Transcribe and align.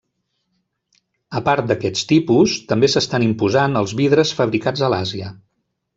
A 1.39 1.41
part 1.49 1.67
d'aquests 1.71 2.09
tipus, 2.13 2.55
també 2.71 2.89
s'estan 2.95 3.27
imposant 3.29 3.81
els 3.83 3.97
vidres 4.03 4.33
fabricats 4.41 4.87
a 4.89 4.95
l'Àsia. 4.95 5.35